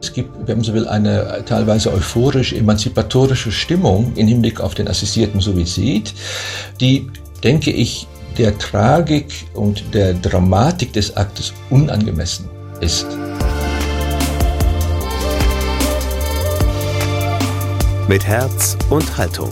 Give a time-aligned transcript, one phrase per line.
[0.00, 4.86] Es gibt, wenn man so will, eine teilweise euphorisch emanzipatorische Stimmung im Hinblick auf den
[4.86, 6.14] assistierten Suizid,
[6.80, 7.08] die,
[7.42, 8.06] denke ich,
[8.36, 12.48] der Tragik und der Dramatik des Aktes unangemessen
[12.80, 13.06] ist.
[18.06, 19.50] Mit Herz und Haltung.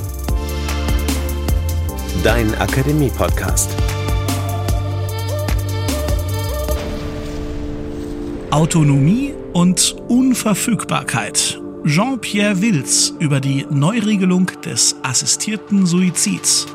[2.22, 3.70] Dein Akademie-Podcast.
[8.50, 11.62] Autonomie und Unverfügbarkeit.
[11.86, 16.66] Jean-Pierre Wills über die Neuregelung des assistierten Suizids.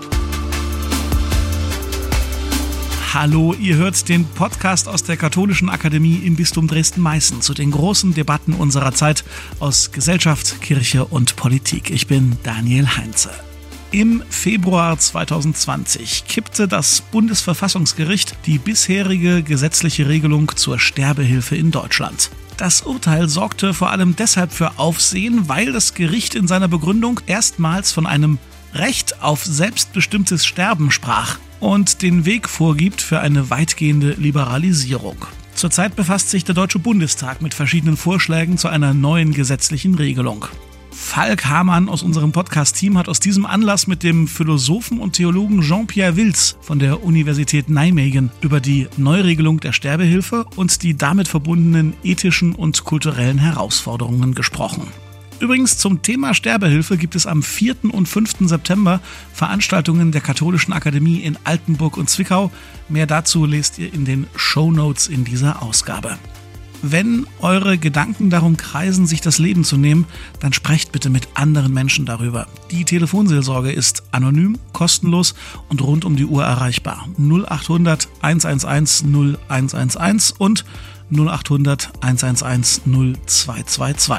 [3.13, 8.15] Hallo, ihr hört den Podcast aus der Katholischen Akademie im Bistum Dresden-Meißen zu den großen
[8.15, 9.25] Debatten unserer Zeit
[9.59, 11.91] aus Gesellschaft, Kirche und Politik.
[11.91, 13.29] Ich bin Daniel Heinze.
[13.91, 22.31] Im Februar 2020 kippte das Bundesverfassungsgericht die bisherige gesetzliche Regelung zur Sterbehilfe in Deutschland.
[22.61, 27.91] Das Urteil sorgte vor allem deshalb für Aufsehen, weil das Gericht in seiner Begründung erstmals
[27.91, 28.37] von einem
[28.75, 35.17] Recht auf selbstbestimmtes Sterben sprach und den Weg vorgibt für eine weitgehende Liberalisierung.
[35.55, 40.45] Zurzeit befasst sich der Deutsche Bundestag mit verschiedenen Vorschlägen zu einer neuen gesetzlichen Regelung.
[41.01, 46.15] Falk Hamann aus unserem Podcast-Team hat aus diesem Anlass mit dem Philosophen und Theologen Jean-Pierre
[46.15, 52.55] Wills von der Universität Nijmegen über die Neuregelung der Sterbehilfe und die damit verbundenen ethischen
[52.55, 54.87] und kulturellen Herausforderungen gesprochen.
[55.41, 57.91] Übrigens zum Thema Sterbehilfe gibt es am 4.
[57.91, 58.47] und 5.
[58.47, 59.01] September
[59.33, 62.51] Veranstaltungen der Katholischen Akademie in Altenburg und Zwickau.
[62.87, 66.17] Mehr dazu lest ihr in den Show Notes in dieser Ausgabe.
[66.81, 70.05] Wenn eure Gedanken darum kreisen, sich das Leben zu nehmen,
[70.39, 72.47] dann sprecht bitte mit anderen Menschen darüber.
[72.71, 75.35] Die Telefonseelsorge ist anonym, kostenlos
[75.69, 77.07] und rund um die Uhr erreichbar.
[77.19, 80.65] 0800 111 0111 und
[81.11, 84.15] 0800 111 0222.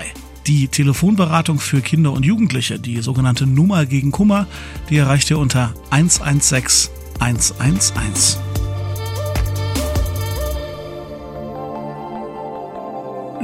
[0.46, 4.46] Die Telefonberatung für Kinder und Jugendliche, die sogenannte Nummer gegen Kummer,
[4.90, 8.51] die erreicht ihr unter 116 111.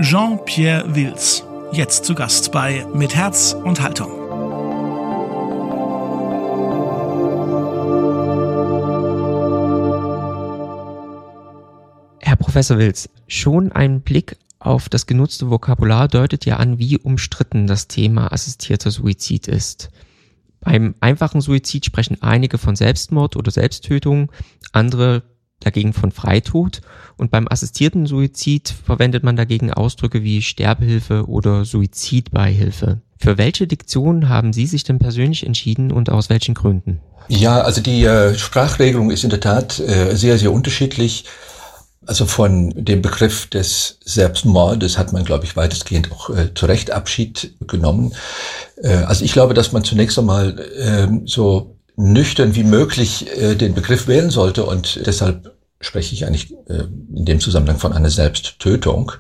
[0.01, 1.43] Jean-Pierre Wills.
[1.73, 4.13] Jetzt zu Gast bei Mit Herz und Haltung.
[12.21, 17.67] Herr Professor Wills, schon ein Blick auf das genutzte Vokabular deutet ja an, wie umstritten
[17.67, 19.91] das Thema assistierter Suizid ist.
[20.61, 24.31] Beim einfachen Suizid sprechen einige von Selbstmord oder Selbsttötung,
[24.71, 25.25] andere
[25.61, 26.81] dagegen von Freitod
[27.17, 33.01] und beim assistierten Suizid verwendet man dagegen Ausdrücke wie Sterbehilfe oder Suizidbeihilfe.
[33.19, 37.01] Für welche Diktion haben Sie sich denn persönlich entschieden und aus welchen Gründen?
[37.29, 41.25] Ja, also die äh, Sprachregelung ist in der Tat äh, sehr, sehr unterschiedlich.
[42.07, 46.91] Also von dem Begriff des Selbstmordes hat man, glaube ich, weitestgehend auch äh, zu Recht
[46.91, 48.15] Abschied genommen.
[48.83, 53.75] Äh, also ich glaube, dass man zunächst einmal äh, so nüchtern wie möglich äh, den
[53.75, 59.13] Begriff wählen sollte und deshalb spreche ich eigentlich äh, in dem Zusammenhang von einer Selbsttötung.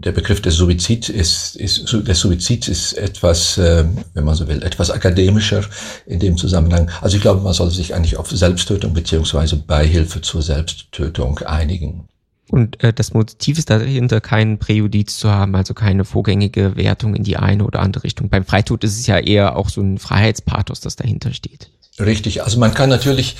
[0.00, 4.62] Der Begriff des Suizid ist, ist der Suizid ist etwas, äh, wenn man so will,
[4.62, 5.64] etwas akademischer
[6.06, 6.90] in dem Zusammenhang.
[7.00, 12.08] Also ich glaube, man sollte sich eigentlich auf Selbsttötung beziehungsweise Beihilfe zur Selbsttötung einigen.
[12.50, 17.22] Und äh, das Motiv ist dahinter, kein Präjudiz zu haben, also keine vorgängige Wertung in
[17.22, 18.28] die eine oder andere Richtung.
[18.28, 21.70] Beim Freitod ist es ja eher auch so ein Freiheitspathos, das dahinter steht.
[22.00, 23.36] Richtig, also man kann natürlich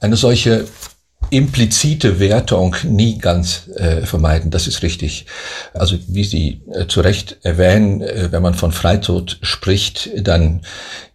[0.00, 0.66] eine solche
[1.30, 5.26] implizite Wertung nie ganz äh, vermeiden, das ist richtig.
[5.72, 10.62] Also wie Sie äh, zu Recht erwähnen, äh, wenn man von Freitod spricht, dann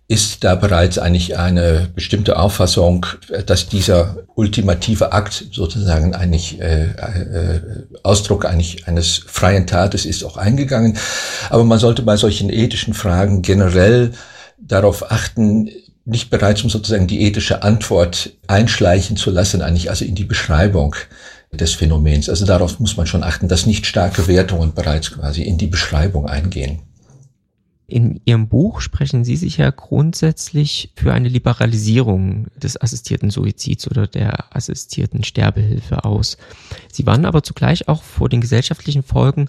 [0.07, 3.05] ist da bereits eigentlich eine bestimmte Auffassung,
[3.45, 7.61] dass dieser ultimative Akt sozusagen eigentlich äh, äh,
[8.03, 10.97] Ausdruck eigentlich eines freien Tates ist auch eingegangen.
[11.49, 14.13] Aber man sollte bei solchen ethischen Fragen generell
[14.57, 15.69] darauf achten,
[16.07, 20.95] nicht bereits, um sozusagen die ethische Antwort einschleichen zu lassen, eigentlich also in die Beschreibung
[21.51, 22.29] des Phänomens.
[22.29, 26.25] Also darauf muss man schon achten, dass nicht starke Wertungen bereits quasi in die Beschreibung
[26.25, 26.79] eingehen.
[27.89, 34.07] In Ihrem Buch sprechen Sie sich ja grundsätzlich für eine Liberalisierung des assistierten Suizids oder
[34.07, 36.37] der assistierten Sterbehilfe aus.
[36.91, 39.47] Sie warnen aber zugleich auch vor den gesellschaftlichen Folgen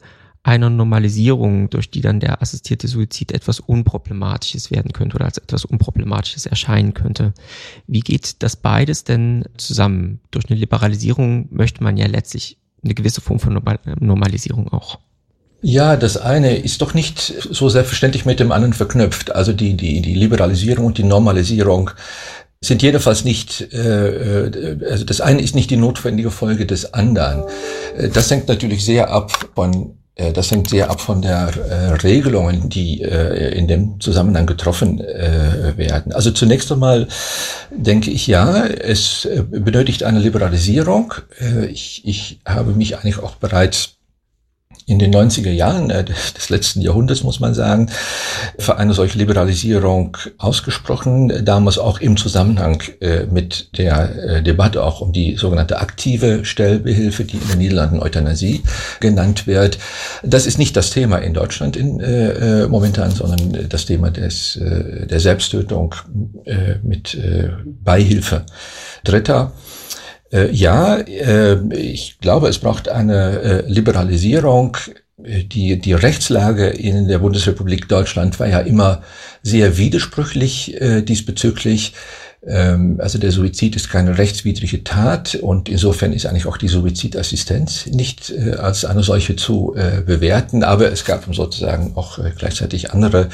[0.48, 5.66] einer Normalisierung, durch die dann der assistierte Suizid etwas Unproblematisches werden könnte oder als etwas
[5.66, 7.34] Unproblematisches erscheinen könnte.
[7.86, 10.20] Wie geht das beides denn zusammen?
[10.30, 13.62] Durch eine Liberalisierung möchte man ja letztlich eine gewisse Form von
[14.00, 14.98] Normalisierung auch.
[15.60, 19.34] Ja, das eine ist doch nicht so selbstverständlich mit dem anderen verknüpft.
[19.34, 21.90] Also die, die, die Liberalisierung und die Normalisierung
[22.60, 27.44] sind jedenfalls nicht, äh, äh also das eine ist nicht die notwendige Folge des anderen.
[27.96, 29.97] Äh, das hängt natürlich sehr ab von
[30.32, 35.76] das hängt sehr ab von der äh, Regelungen, die äh, in dem Zusammenhang getroffen äh,
[35.76, 36.12] werden.
[36.12, 37.06] Also zunächst einmal
[37.70, 41.14] denke ich ja, es äh, benötigt eine Liberalisierung.
[41.40, 43.97] Äh, ich, ich habe mich eigentlich auch bereits
[44.88, 47.90] in den 90er Jahren äh, des letzten Jahrhunderts, muss man sagen,
[48.58, 55.02] für eine solche Liberalisierung ausgesprochen, damals auch im Zusammenhang äh, mit der äh, Debatte auch
[55.02, 58.62] um die sogenannte aktive Stellbehilfe, die in den Niederlanden Euthanasie
[59.00, 59.78] genannt wird.
[60.22, 65.20] Das ist nicht das Thema in Deutschland in, äh, momentan, sondern das Thema des, der
[65.20, 65.94] Selbsttötung
[66.44, 68.46] äh, mit äh, Beihilfe.
[69.04, 69.52] Dritter
[70.32, 74.76] äh, ja, äh, ich glaube, es braucht eine äh, Liberalisierung.
[75.20, 79.02] Die, die Rechtslage in der Bundesrepublik Deutschland war ja immer
[79.42, 81.94] sehr widersprüchlich äh, diesbezüglich.
[82.46, 87.86] Ähm, also der Suizid ist keine rechtswidrige Tat und insofern ist eigentlich auch die Suizidassistenz
[87.86, 90.62] nicht äh, als eine solche zu äh, bewerten.
[90.62, 93.28] Aber es gab sozusagen auch äh, gleichzeitig andere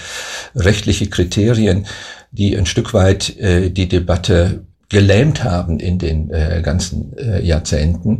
[0.57, 1.87] rechtliche Kriterien,
[2.31, 8.19] die ein Stück weit äh, die Debatte gelähmt haben in den äh, ganzen äh, Jahrzehnten.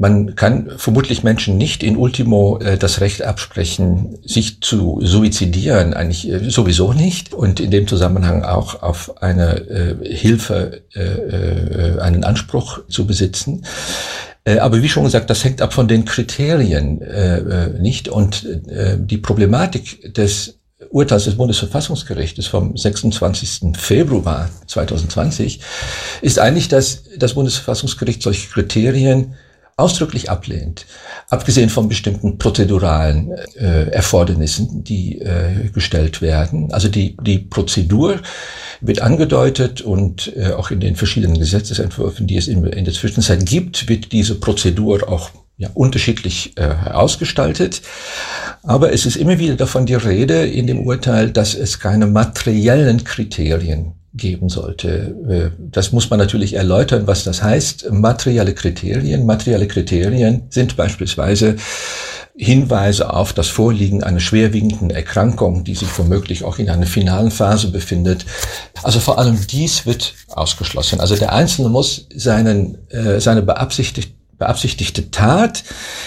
[0.00, 6.30] Man kann vermutlich Menschen nicht in Ultimo äh, das Recht absprechen, sich zu suizidieren, eigentlich
[6.30, 7.34] äh, sowieso nicht.
[7.34, 13.64] Und in dem Zusammenhang auch auf eine äh, Hilfe, äh, äh, einen Anspruch zu besitzen.
[14.44, 18.08] Äh, aber wie schon gesagt, das hängt ab von den Kriterien äh, äh nicht.
[18.08, 20.57] Und äh, die Problematik des
[20.90, 23.76] Urteils des Bundesverfassungsgerichtes vom 26.
[23.76, 25.60] Februar 2020
[26.22, 29.34] ist eigentlich, dass das Bundesverfassungsgericht solche Kriterien
[29.78, 30.86] ausdrücklich ablehnt,
[31.30, 36.72] abgesehen von bestimmten prozeduralen äh, Erfordernissen, die äh, gestellt werden.
[36.72, 38.20] Also die, die Prozedur
[38.80, 43.46] wird angedeutet und äh, auch in den verschiedenen Gesetzesentwürfen, die es in, in der Zwischenzeit
[43.46, 47.82] gibt, wird diese Prozedur auch ja, unterschiedlich äh, ausgestaltet.
[48.62, 53.02] Aber es ist immer wieder davon die Rede in dem Urteil, dass es keine materiellen
[53.02, 55.16] Kriterien geben sollte.
[55.28, 57.90] Äh, das muss man natürlich erläutern, was das heißt.
[57.90, 59.26] Materielle Kriterien.
[59.26, 61.56] Materielle Kriterien sind beispielsweise
[62.36, 67.72] Hinweise auf das Vorliegen einer schwerwiegenden Erkrankung, die sich womöglich auch in einer finalen Phase
[67.72, 68.26] befindet.
[68.84, 71.00] Also vor allem dies wird ausgeschlossen.
[71.00, 75.64] Also der Einzelne muss seinen, äh, seine beabsichtigte beabsichtigte Tat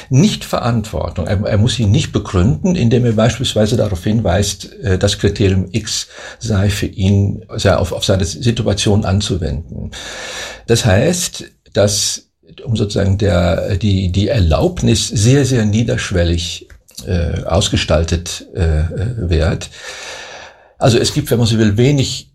[0.10, 1.28] nicht Verantwortung.
[1.28, 6.08] Er, er, muss sie nicht begründen, indem er beispielsweise darauf hinweist, äh, das Kriterium X
[6.40, 9.92] sei für ihn, sei auf, auf seine Situation anzuwenden.
[10.68, 12.28] Das heißt, dass
[12.66, 16.68] um sozusagen der, die, die Erlaubnis sehr, sehr niederschwellig
[17.06, 18.84] äh, ausgestaltet äh,
[19.18, 19.70] wird.
[20.78, 22.32] Also es gibt, wenn man so will, wenig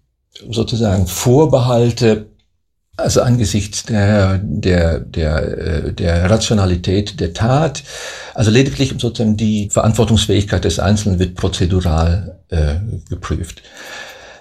[0.51, 2.27] sozusagen Vorbehalte
[2.97, 7.83] also angesichts der, der, der, äh, der Rationalität der Tat,
[8.35, 12.77] also lediglich sozusagen die Verantwortungsfähigkeit des Einzelnen wird prozedural äh,
[13.09, 13.63] geprüft.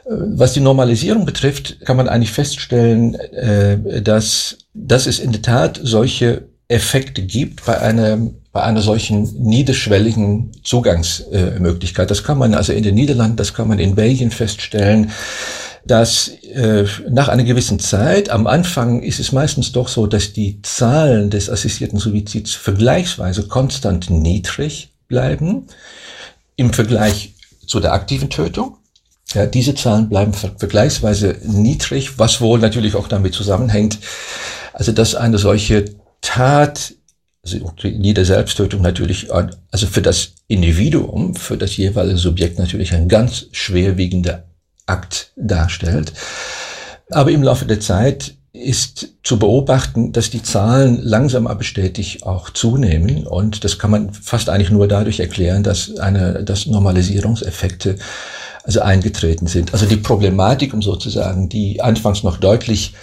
[0.05, 5.41] Äh, was die Normalisierung betrifft, kann man eigentlich feststellen, äh, dass, dass es in der
[5.41, 12.09] Tat solche Effekte gibt bei einem bei einer solchen niederschwelligen Zugangsmöglichkeit.
[12.09, 15.11] Das kann man also in den Niederlanden, das kann man in Belgien feststellen
[15.85, 20.61] dass äh, nach einer gewissen Zeit, am Anfang ist es meistens doch so, dass die
[20.63, 25.67] Zahlen des assistierten Suizids vergleichsweise konstant niedrig bleiben
[26.55, 27.35] im Vergleich
[27.67, 28.77] zu der aktiven Tötung.
[29.33, 33.99] Ja, diese Zahlen bleiben vergleichsweise niedrig, was wohl natürlich auch damit zusammenhängt,
[34.73, 35.85] also dass eine solche
[36.21, 36.93] Tat,
[37.43, 43.47] also jede Selbsttötung natürlich, also für das Individuum, für das jeweilige Subjekt natürlich ein ganz
[43.51, 44.45] schwerwiegender
[44.85, 46.13] Akt darstellt.
[47.11, 52.49] Aber im Laufe der Zeit ist zu beobachten, dass die Zahlen langsam aber stetig auch
[52.49, 53.27] zunehmen.
[53.27, 57.97] Und das kann man fast eigentlich nur dadurch erklären, dass eine, dass Normalisierungseffekte
[58.63, 59.73] also eingetreten sind.
[59.73, 62.93] Also die Problematik, um sozusagen, die anfangs noch deutlich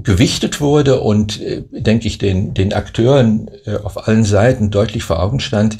[0.00, 5.22] gewichtet wurde und, äh, denke ich, den, den Akteuren äh, auf allen Seiten deutlich vor
[5.22, 5.78] Augen stand,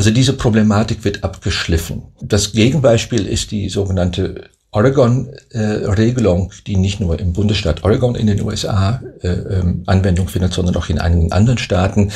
[0.00, 2.04] also diese Problematik wird abgeschliffen.
[2.22, 8.40] Das Gegenbeispiel ist die sogenannte Oregon-Regelung, äh, die nicht nur im Bundesstaat Oregon in den
[8.40, 12.12] USA äh, ähm, Anwendung findet, sondern auch in einigen anderen Staaten,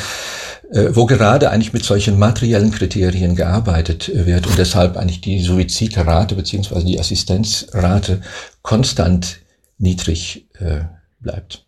[0.71, 6.33] äh, wo gerade eigentlich mit solchen materiellen Kriterien gearbeitet wird und deshalb eigentlich die Suizidrate
[6.33, 8.21] beziehungsweise die Assistenzrate
[8.63, 9.41] konstant
[9.77, 10.85] niedrig äh,
[11.19, 11.64] bleibt.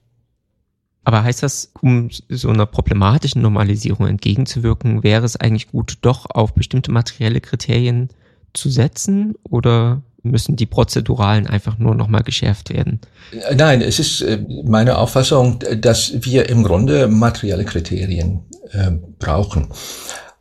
[1.07, 6.53] Aber heißt das, um so einer problematischen Normalisierung entgegenzuwirken, wäre es eigentlich gut, doch auf
[6.53, 8.09] bestimmte materielle Kriterien
[8.53, 12.99] zu setzen oder müssen die Prozeduralen einfach nur nochmal geschärft werden?
[13.55, 19.69] Nein, es ist äh, meine Auffassung, dass wir im Grunde materielle Kriterien äh, brauchen.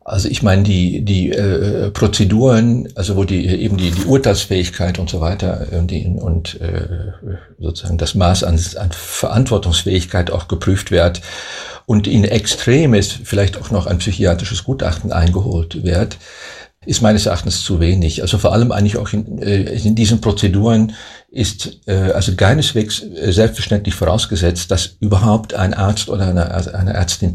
[0.09, 5.09] Also ich meine, die, die äh, Prozeduren, also wo die eben die, die Urteilsfähigkeit und
[5.09, 7.11] so weiter und, die, und äh,
[7.59, 11.21] sozusagen das Maß an, an Verantwortungsfähigkeit auch geprüft wird
[11.87, 16.17] und in Extremes vielleicht auch noch ein psychiatrisches Gutachten eingeholt wird,
[16.85, 18.21] ist meines Erachtens zu wenig.
[18.21, 20.93] Also vor allem eigentlich auch in, äh, in diesen Prozeduren
[21.29, 27.33] ist äh, also keineswegs äh, selbstverständlich vorausgesetzt, dass überhaupt ein Arzt oder eine, eine Ärztin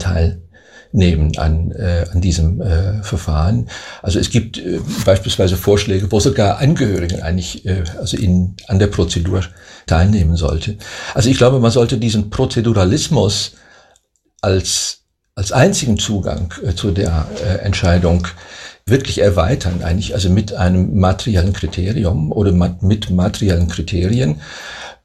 [0.92, 3.68] teilnehmen an, äh, an diesem äh, Verfahren.
[4.02, 8.88] Also es gibt äh, beispielsweise Vorschläge, wo sogar Angehörige eigentlich äh, also in, an der
[8.88, 9.42] Prozedur
[9.86, 10.76] teilnehmen sollte.
[11.14, 13.52] Also ich glaube, man sollte diesen Prozeduralismus
[14.40, 14.98] als
[15.34, 18.28] als einzigen Zugang äh, zu der äh, Entscheidung
[18.84, 24.40] wirklich erweitern, eigentlich, also mit einem materiellen Kriterium oder mit materiellen Kriterien.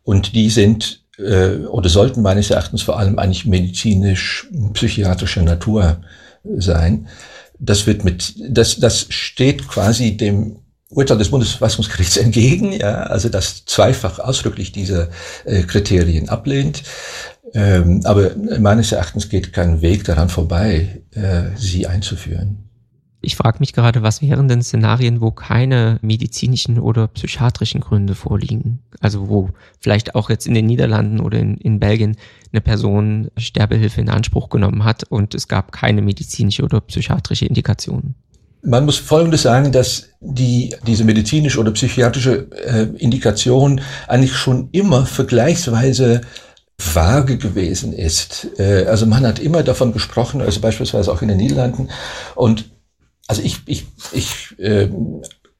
[0.04, 6.02] Und die sind äh, oder sollten meines Erachtens vor allem eigentlich medizinisch-psychiatrischer Natur
[6.58, 7.08] sein.
[7.60, 10.58] Das wird mit, das, das steht quasi dem
[10.90, 15.10] Urteil des Bundesverfassungsgerichts entgegen, ja, also das zweifach ausdrücklich diese
[15.46, 16.84] äh, Kriterien ablehnt.
[17.54, 22.67] Ähm, aber meines Erachtens geht kein Weg daran vorbei, äh, sie einzuführen.
[23.28, 28.80] Ich frage mich gerade, was wären denn Szenarien, wo keine medizinischen oder psychiatrischen Gründe vorliegen?
[29.02, 29.50] Also wo
[29.82, 32.16] vielleicht auch jetzt in den Niederlanden oder in, in Belgien
[32.54, 38.16] eine Person Sterbehilfe in Anspruch genommen hat und es gab keine medizinische oder psychiatrische Indikation.
[38.62, 45.06] Man muss Folgendes sagen, dass die, diese medizinische oder psychiatrische äh, Indikation eigentlich schon immer
[45.06, 46.22] vergleichsweise
[46.78, 48.48] vage gewesen ist.
[48.58, 51.90] Äh, also man hat immer davon gesprochen, also beispielsweise auch in den Niederlanden.
[52.34, 52.77] Und
[53.28, 54.90] also ich, ich, ich äh,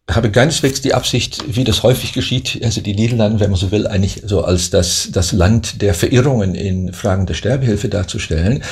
[0.10, 3.88] habe keineswegs die Absicht, wie das häufig geschieht, also die Niederlande, wenn man so will,
[3.88, 8.64] eigentlich so als das, das Land der Verirrungen in Fragen der Sterbehilfe darzustellen.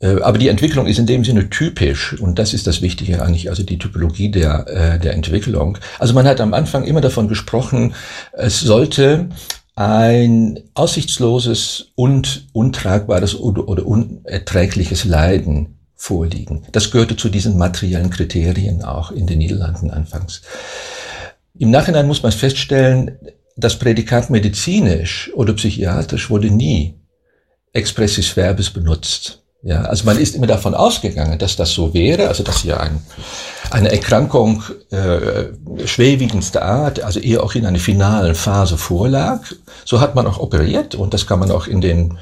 [0.00, 3.48] Äh, aber die Entwicklung ist in dem Sinne typisch und das ist das Wichtige eigentlich,
[3.48, 5.78] also die Typologie der, äh, der Entwicklung.
[5.98, 7.94] Also man hat am Anfang immer davon gesprochen,
[8.32, 9.28] es sollte
[9.76, 16.66] ein aussichtsloses und untragbares oder, oder unerträgliches Leiden vorliegen.
[16.72, 20.42] Das gehörte zu diesen materiellen Kriterien auch in den Niederlanden anfangs.
[21.58, 23.18] Im Nachhinein muss man feststellen,
[23.56, 26.94] das Prädikat medizinisch oder psychiatrisch wurde nie
[27.72, 29.42] expressis verbis benutzt.
[29.66, 33.02] Ja, also man ist immer davon ausgegangen, dass das so wäre, also dass hier ein,
[33.68, 35.46] eine Erkrankung äh,
[35.84, 39.40] schwerwiegendster Art, also eher auch in einer finalen Phase vorlag.
[39.84, 42.16] So hat man auch operiert und das kann man auch in den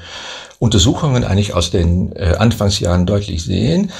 [0.57, 3.91] Untersuchungen eigentlich aus den äh, Anfangsjahren deutlich sehen.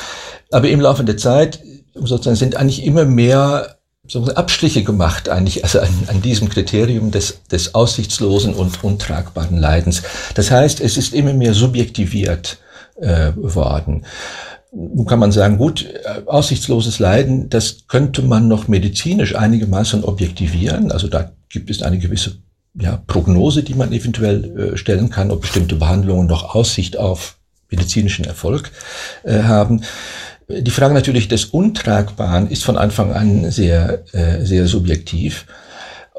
[0.49, 1.59] Aber im Laufe der Zeit
[1.93, 3.75] sozusagen sind eigentlich immer mehr
[4.07, 10.01] sozusagen Abstriche gemacht eigentlich also an, an diesem Kriterium des, des aussichtslosen und untragbaren Leidens.
[10.33, 12.57] Das heißt, es ist immer mehr subjektiviert
[12.95, 14.05] äh, worden.
[14.71, 20.91] Nun kann man sagen, gut, äh, aussichtsloses Leiden, das könnte man noch medizinisch einigermaßen objektivieren.
[20.91, 22.37] Also da gibt es eine gewisse
[22.73, 27.37] ja, Prognose, die man eventuell äh, stellen kann, ob bestimmte Behandlungen noch Aussicht auf
[27.69, 28.71] medizinischen Erfolg
[29.23, 29.81] äh, haben.
[30.47, 35.45] Die Frage natürlich des Untragbaren ist von Anfang an sehr, äh, sehr subjektiv.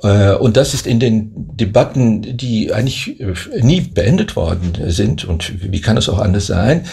[0.03, 5.73] Äh, und das ist in den Debatten, die eigentlich äh, nie beendet worden sind, und
[5.73, 6.85] wie kann es auch anders sein,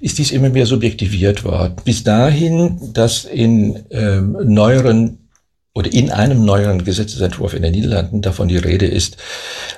[0.00, 1.76] ist dies immer mehr subjektiviert worden.
[1.84, 5.28] Bis dahin, dass in ähm, neueren
[5.74, 9.16] oder in einem neueren Gesetzesentwurf in den Niederlanden davon die Rede ist,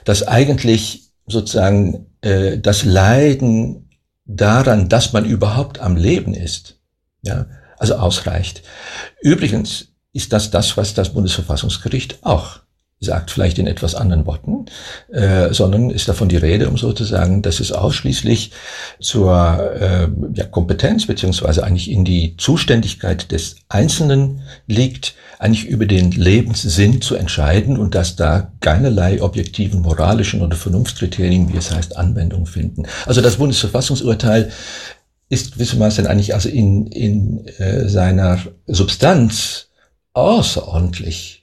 [0.04, 3.90] dass eigentlich sozusagen äh, das Leiden
[4.24, 6.78] daran, dass man überhaupt am Leben ist,
[7.22, 7.46] ja,
[7.78, 8.62] also ausreicht.
[9.20, 12.60] Übrigens ist das das, was das Bundesverfassungsgericht auch
[13.02, 14.66] sagt, vielleicht in etwas anderen Worten,
[15.10, 18.52] äh, sondern ist davon die Rede, um sozusagen, dass es ausschließlich
[19.00, 26.10] zur äh, ja, Kompetenz beziehungsweise eigentlich in die Zuständigkeit des Einzelnen liegt, eigentlich über den
[26.10, 32.44] Lebenssinn zu entscheiden und dass da keinerlei objektiven moralischen oder Vernunftkriterien, wie es heißt, Anwendung
[32.44, 32.82] finden.
[33.06, 34.50] Also das Bundesverfassungsurteil
[35.30, 39.68] ist gewissermaßen eigentlich also in, in äh, seiner Substanz
[40.12, 41.39] außerordentlich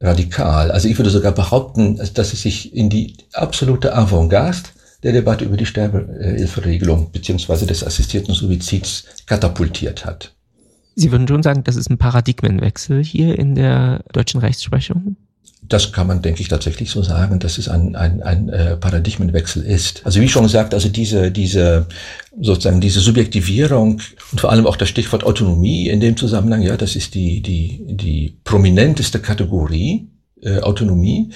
[0.00, 0.70] radikal.
[0.70, 4.68] Also ich würde sogar behaupten, dass es sich in die absolute Avantgarde
[5.02, 10.34] der Debatte über die Sterbehilferegelung beziehungsweise des assistierten Suizids katapultiert hat.
[10.96, 15.16] Sie würden schon sagen, das ist ein Paradigmenwechsel hier in der deutschen Rechtsprechung?
[15.68, 19.62] Das kann man, denke ich, tatsächlich so sagen, dass es ein, ein, ein äh, Paradigmenwechsel
[19.62, 20.00] ist.
[20.04, 21.86] Also wie schon gesagt, also diese, diese
[22.40, 24.00] sozusagen diese Subjektivierung
[24.32, 27.80] und vor allem auch das Stichwort Autonomie in dem Zusammenhang, ja, das ist die, die,
[27.86, 30.08] die prominenteste Kategorie,
[30.42, 31.30] äh, Autonomie,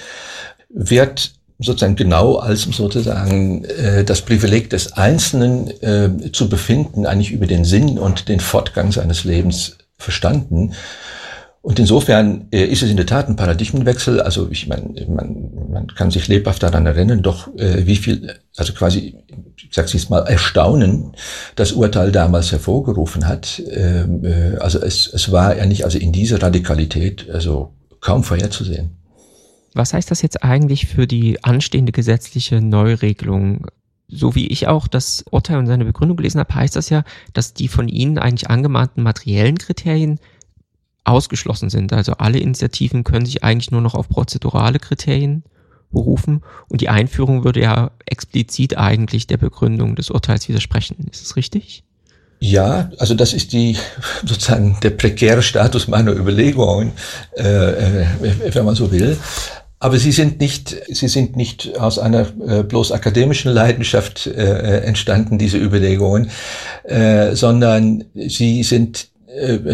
[0.69, 7.47] wird sozusagen genau als sozusagen äh, das Privileg des Einzelnen äh, zu befinden, eigentlich über
[7.47, 10.73] den Sinn und den Fortgang seines Lebens verstanden.
[11.63, 14.19] Und insofern äh, ist es in der Tat ein Paradigmenwechsel.
[14.19, 18.73] Also ich meine, man, man kann sich lebhaft daran erinnern, doch äh, wie viel, also
[18.73, 19.15] quasi,
[19.55, 21.13] ich sag's jetzt mal, Erstaunen
[21.55, 23.63] das Urteil damals hervorgerufen hat.
[23.71, 28.97] Ähm, äh, also es, es war ja nicht also in dieser Radikalität also kaum vorherzusehen.
[29.73, 33.67] Was heißt das jetzt eigentlich für die anstehende gesetzliche Neuregelung?
[34.09, 37.53] So wie ich auch das Urteil und seine Begründung gelesen habe, heißt das ja, dass
[37.53, 40.19] die von Ihnen eigentlich angemahnten materiellen Kriterien
[41.03, 41.93] ausgeschlossen sind.
[41.93, 45.43] Also alle Initiativen können sich eigentlich nur noch auf prozedurale Kriterien
[45.91, 51.07] berufen und die Einführung würde ja explizit eigentlich der Begründung des Urteils widersprechen.
[51.11, 51.83] Ist es richtig?
[52.39, 53.77] Ja, also das ist die
[54.25, 56.91] sozusagen der prekäre Status meiner Überlegungen,
[57.37, 58.05] äh, äh
[58.53, 59.17] wenn man so will.
[59.79, 65.37] Aber sie sind nicht, sie sind nicht aus einer äh, bloß akademischen Leidenschaft äh, entstanden,
[65.37, 66.31] diese Überlegungen,
[66.85, 69.12] äh, sondern sie sind äh,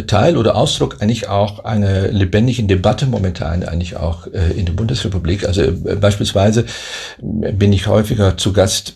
[0.08, 5.46] Teil oder Ausdruck eigentlich auch einer lebendigen Debatte momentan eigentlich auch äh, in der Bundesrepublik.
[5.46, 6.66] Also äh, beispielsweise
[7.20, 8.96] bin ich häufiger zu Gast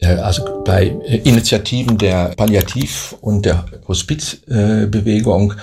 [0.00, 0.86] also bei
[1.22, 5.54] Initiativen der Palliativ- und der Hospizbewegung.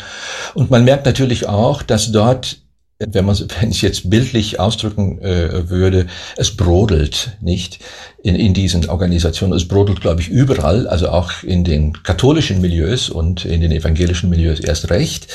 [0.53, 2.62] Und man merkt natürlich auch, dass dort
[3.00, 7.79] wenn man wenn ich jetzt bildlich ausdrücken äh, würde, es brodelt nicht
[8.22, 9.53] in, in diesen Organisationen.
[9.53, 14.29] Es brodelt, glaube ich, überall, also auch in den katholischen Milieus und in den evangelischen
[14.29, 15.27] Milieus erst recht,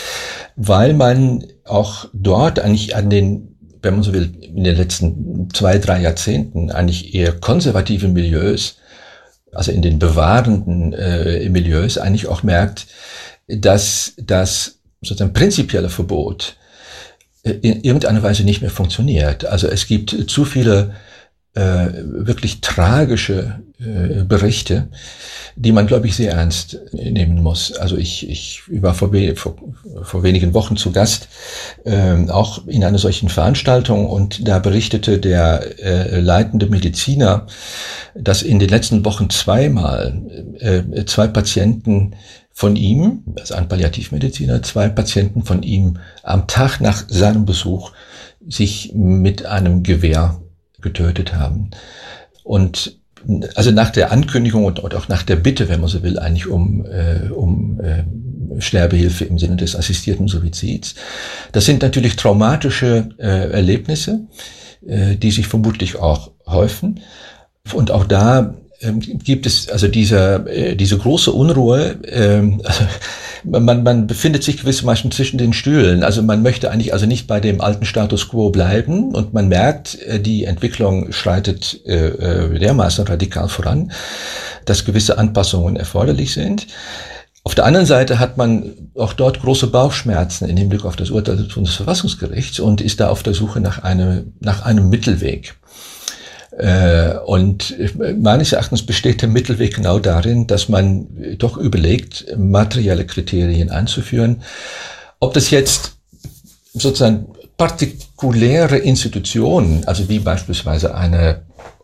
[0.56, 3.50] weil man auch dort eigentlich an den
[3.82, 8.78] wenn man so will, in den letzten zwei, drei Jahrzehnten eigentlich eher konservativen Milieus,
[9.52, 12.86] also in den bewahrenden äh, Milieus, eigentlich auch merkt,
[13.46, 16.56] dass das sozusagen prinzipielle Verbot
[17.44, 19.44] in irgendeiner Weise nicht mehr funktioniert.
[19.44, 20.94] Also es gibt zu viele
[21.54, 24.88] äh, wirklich tragische äh, Berichte,
[25.54, 27.72] die man, glaube ich, sehr ernst nehmen muss.
[27.76, 29.56] Also ich, ich war vor, vor,
[30.02, 31.28] vor wenigen Wochen zu Gast,
[31.84, 37.46] äh, auch in einer solchen Veranstaltung, und da berichtete der äh, leitende Mediziner,
[38.14, 40.22] dass in den letzten Wochen zweimal
[40.58, 42.16] äh, zwei Patienten
[42.56, 47.90] von ihm, also ein Palliativmediziner, zwei Patienten von ihm am Tag nach seinem Besuch
[48.46, 50.40] sich mit einem Gewehr
[50.80, 51.70] getötet haben.
[52.44, 53.00] Und
[53.56, 56.86] also nach der Ankündigung und, auch nach der Bitte, wenn man so will, eigentlich um,
[56.86, 58.04] äh, um äh,
[58.60, 60.94] Sterbehilfe im Sinne des assistierten Suizids.
[61.50, 64.28] Das sind natürlich traumatische äh, Erlebnisse,
[64.86, 67.00] äh, die sich vermutlich auch häufen.
[67.72, 68.54] Und auch da
[68.92, 71.96] gibt es also diese, äh, diese große Unruhe.
[72.06, 72.84] Ähm, also
[73.44, 76.02] man, man befindet sich gewissermaßen zwischen den Stühlen.
[76.02, 80.00] Also man möchte eigentlich also nicht bei dem alten Status quo bleiben und man merkt,
[80.02, 83.92] äh, die Entwicklung schreitet äh, dermaßen radikal voran,
[84.64, 86.66] dass gewisse Anpassungen erforderlich sind.
[87.46, 91.36] Auf der anderen Seite hat man auch dort große Bauchschmerzen im Hinblick auf das Urteil
[91.36, 95.54] des Bundesverfassungsgerichts und ist da auf der Suche nach einem, nach einem Mittelweg.
[96.58, 97.74] Äh, und
[98.20, 101.06] meines Erachtens besteht der Mittelweg genau darin, dass man
[101.38, 104.42] doch überlegt, materielle Kriterien einzuführen.
[105.20, 105.96] Ob das jetzt
[106.72, 111.42] sozusagen partikuläre Institutionen, also wie beispielsweise eine,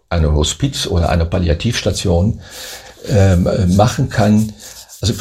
[0.09, 2.41] eine Hospiz oder eine Palliativstation,
[3.09, 4.53] ähm, machen kann,
[5.03, 5.15] also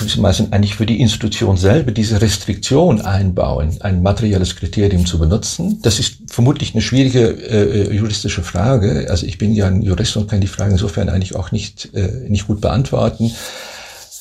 [0.52, 5.80] eigentlich für die Institution selber diese Restriktion einbauen, ein materielles Kriterium zu benutzen.
[5.82, 9.08] Das ist vermutlich eine schwierige äh, juristische Frage.
[9.10, 12.28] Also ich bin ja ein Jurist und kann die Frage insofern eigentlich auch nicht, äh,
[12.28, 13.32] nicht gut beantworten.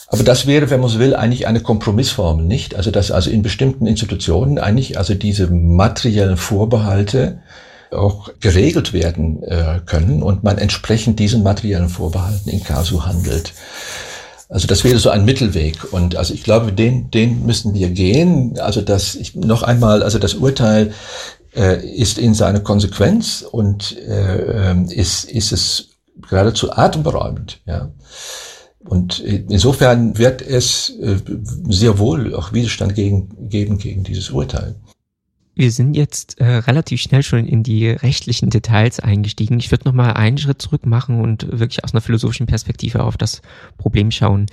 [0.06, 2.76] Aber das wäre, wenn man so will, eigentlich eine Kompromissformel, nicht?
[2.76, 7.40] Also dass also in bestimmten Institutionen eigentlich also diese materiellen Vorbehalte
[7.90, 13.52] auch geregelt werden äh, können und man entsprechend diesen materiellen Vorbehalten in Casu handelt.
[14.48, 15.92] Also das wäre so ein Mittelweg.
[15.92, 18.58] Und also ich glaube, den, den müssen wir gehen.
[18.58, 20.92] Also das, ich, noch einmal, also das Urteil
[21.54, 25.88] äh, ist in seiner Konsequenz und äh, ist, ist es
[26.28, 27.60] geradezu atemberaubend.
[27.66, 27.90] Ja.
[28.84, 31.16] Und insofern wird es äh,
[31.68, 34.76] sehr wohl auch Widerstand gegen, geben gegen dieses Urteil.
[35.58, 39.58] Wir sind jetzt äh, relativ schnell schon in die rechtlichen Details eingestiegen.
[39.58, 43.16] Ich würde noch mal einen Schritt zurück machen und wirklich aus einer philosophischen Perspektive auf
[43.16, 43.42] das
[43.76, 44.46] Problem schauen.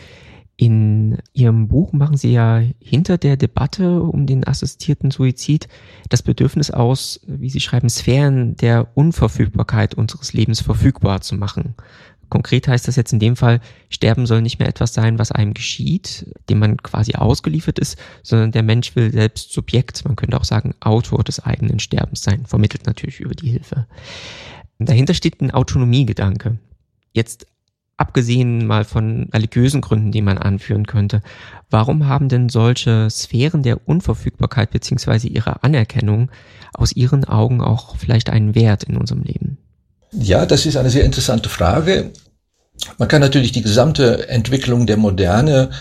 [0.58, 5.68] In Ihrem Buch machen Sie ja hinter der Debatte um den assistierten Suizid
[6.10, 11.76] das Bedürfnis aus, wie Sie schreiben, Sphären der Unverfügbarkeit unseres Lebens verfügbar zu machen.
[12.30, 13.60] Konkret heißt das jetzt in dem Fall,
[13.90, 18.52] Sterben soll nicht mehr etwas sein, was einem geschieht, dem man quasi ausgeliefert ist, sondern
[18.52, 22.86] der Mensch will selbst Subjekt, man könnte auch sagen Autor des eigenen Sterbens sein, vermittelt
[22.86, 23.88] natürlich über die Hilfe.
[24.80, 26.58] Dahinter steht ein Autonomiegedanke.
[27.14, 27.48] Jetzt
[27.98, 31.22] abgesehen mal von religiösen Gründen, die man anführen könnte,
[31.70, 36.30] warum haben denn solche Sphären der Unverfügbarkeit beziehungsweise ihre Anerkennung
[36.74, 39.58] aus Ihren Augen auch vielleicht einen Wert in unserem Leben?
[40.20, 42.12] Ja, das ist eine sehr interessante Frage.
[42.98, 45.72] Man kann natürlich die gesamte Entwicklung der Moderne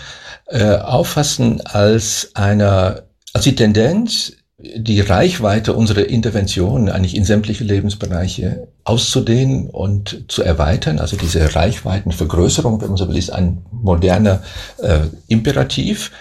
[0.47, 8.67] äh, auffassen als einer, als die Tendenz, die Reichweite unserer Interventionen eigentlich in sämtliche Lebensbereiche
[8.83, 10.99] auszudehnen und zu erweitern.
[10.99, 14.43] Also diese Reichweitenvergrößerung, wenn man so will, ist ein moderner
[14.81, 16.11] äh, Imperativ.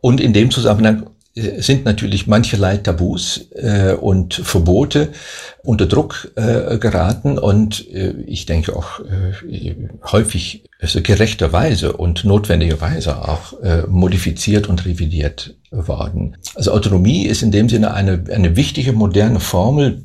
[0.00, 5.10] Und in dem Zusammenhang sind natürlich mancherlei Tabus äh, und Verbote
[5.62, 9.74] unter Druck äh, geraten und äh, ich denke auch äh,
[10.10, 16.36] häufig also gerechterweise und notwendigerweise auch äh, modifiziert und revidiert worden.
[16.56, 20.02] Also Autonomie ist in dem Sinne eine, eine wichtige moderne Formel,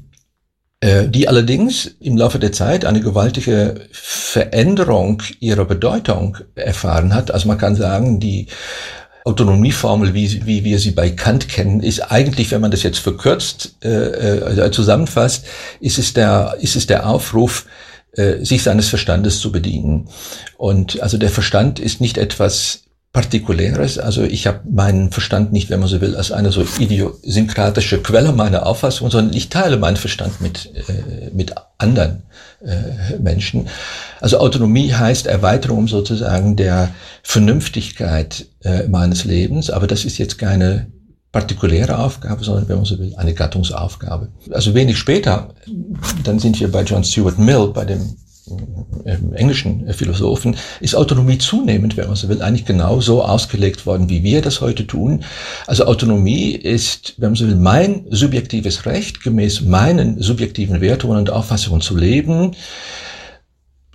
[0.82, 7.32] äh, die allerdings im Laufe der Zeit eine gewaltige Veränderung ihrer Bedeutung erfahren hat.
[7.32, 8.48] Also man kann sagen, die
[9.26, 13.76] Autonomieformel, wie, wie wir sie bei Kant kennen, ist eigentlich, wenn man das jetzt verkürzt
[13.84, 15.46] äh, äh, zusammenfasst,
[15.80, 17.66] ist es der, ist es der Aufruf,
[18.12, 20.08] äh, sich seines Verstandes zu bedienen.
[20.58, 22.84] Und also der Verstand ist nicht etwas
[23.14, 23.98] Partikuläres.
[23.98, 28.32] Also ich habe meinen Verstand nicht, wenn man so will, als eine so idiosynkratische Quelle
[28.32, 32.24] meiner Auffassung, sondern ich teile meinen Verstand mit, äh, mit anderen
[32.66, 33.68] äh, Menschen.
[34.20, 36.90] Also Autonomie heißt Erweiterung sozusagen der
[37.24, 40.88] Vernünftigkeit äh, meines Lebens, aber das ist jetzt keine
[41.32, 44.30] partikuläre Aufgabe, sondern wenn man so will, eine Gattungsaufgabe.
[44.52, 45.50] Also wenig später,
[46.24, 48.16] dann sind wir bei John Stuart Mill, bei dem
[49.34, 54.24] englischen Philosophen, ist Autonomie zunehmend, wenn man so will, eigentlich genau so ausgelegt worden, wie
[54.24, 55.24] wir das heute tun.
[55.68, 61.30] Also Autonomie ist, wenn man so will, mein subjektives Recht, gemäß meinen subjektiven Wertungen und
[61.30, 62.52] Auffassungen zu leben.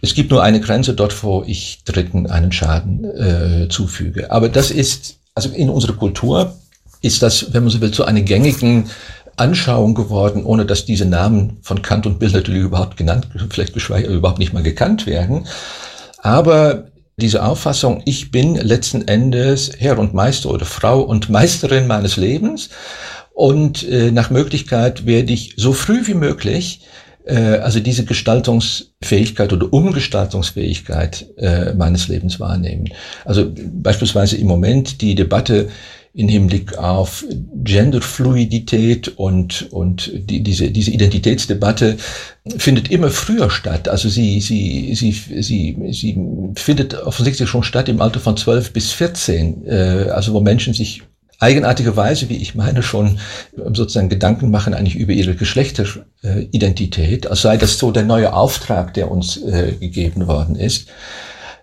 [0.03, 4.31] Es gibt nur eine Grenze dort, wo ich Dritten einen Schaden äh, zufüge.
[4.31, 6.57] Aber das ist, also in unserer Kultur
[7.03, 8.91] ist das, wenn man so will, zu einer gängigen
[9.40, 14.09] Anschauung geworden, ohne dass diese Namen von Kant und Bill natürlich überhaupt genannt, vielleicht geschweige
[14.09, 15.46] überhaupt nicht mal gekannt werden.
[16.18, 22.16] Aber diese Auffassung, ich bin letzten Endes Herr und Meister oder Frau und Meisterin meines
[22.16, 22.70] Lebens
[23.33, 26.83] und äh, nach Möglichkeit werde ich so früh wie möglich
[27.24, 32.90] äh, also diese Gestaltungsfähigkeit oder Umgestaltungsfähigkeit äh, meines Lebens wahrnehmen.
[33.24, 35.68] Also beispielsweise im Moment die Debatte
[36.12, 41.99] in Hinblick auf Genderfluidität und, und die, diese, diese Identitätsdebatte
[42.57, 43.88] findet immer früher statt.
[43.88, 46.18] Also sie, sie, sie, sie, sie
[46.57, 49.70] findet offensichtlich schon statt im Alter von 12 bis 14, äh,
[50.12, 51.03] also wo Menschen sich
[51.38, 53.18] eigenartigerweise, wie ich meine, schon
[53.57, 59.11] sozusagen Gedanken machen eigentlich über ihre Geschlechteridentität, als sei das so der neue Auftrag, der
[59.11, 60.88] uns äh, gegeben worden ist.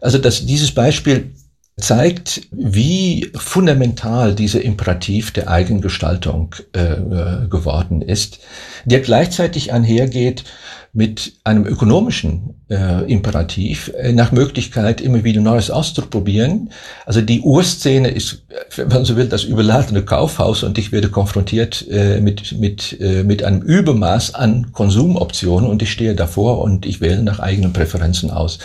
[0.01, 1.31] Also dass dieses Beispiel
[1.79, 8.39] zeigt, wie fundamental dieser Imperativ der Eigengestaltung äh, äh, geworden ist,
[8.85, 10.43] der gleichzeitig einhergeht
[10.91, 16.69] mit einem ökonomischen äh, Imperativ äh, nach Möglichkeit immer wieder Neues auszuprobieren.
[17.05, 18.43] Also die Urszene ist,
[18.75, 23.23] wenn man so will, das überladene Kaufhaus und ich werde konfrontiert äh, mit, mit, äh,
[23.23, 28.31] mit einem Übermaß an Konsumoptionen und ich stehe davor und ich wähle nach eigenen Präferenzen
[28.31, 28.59] aus.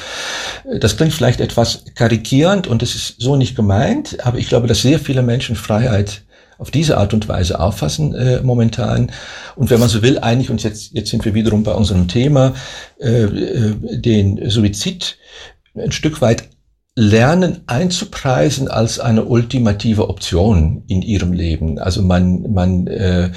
[0.68, 4.66] Äh, das klingt vielleicht etwas karikierend und es ist so nicht gemeint, aber ich glaube,
[4.66, 6.22] dass sehr viele Menschen Freiheit
[6.58, 9.10] auf diese Art und Weise auffassen äh, momentan.
[9.56, 12.54] Und wenn man so will, eigentlich, und jetzt, jetzt sind wir wiederum bei unserem Thema,
[13.00, 15.16] äh, äh, den Suizid
[15.74, 16.48] ein Stück weit
[16.94, 21.78] lernen einzupreisen als eine ultimative Option in ihrem Leben.
[21.78, 23.30] Also man, man, äh,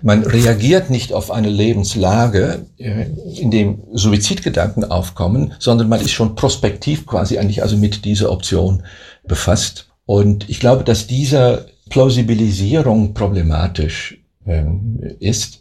[0.00, 3.06] man reagiert nicht auf eine Lebenslage, äh,
[3.38, 8.84] in dem Suizidgedanken aufkommen, sondern man ist schon prospektiv quasi eigentlich also mit dieser Option
[9.22, 9.88] befasst.
[10.06, 15.60] Und ich glaube, dass dieser Plausibilisierung problematisch ähm, ist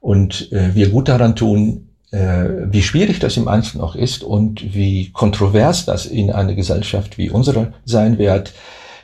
[0.00, 4.74] und äh, wir gut daran tun, äh, wie schwierig das im Einzelnen auch ist und
[4.74, 8.52] wie kontrovers das in einer Gesellschaft wie unserer sein wird,